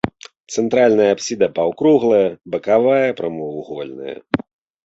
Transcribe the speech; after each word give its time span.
Цэнтральная 0.53 1.09
апсіда 1.15 1.47
паўкруглая, 1.59 2.23
бакавая 2.57 3.15
прамавугольная. 3.21 4.17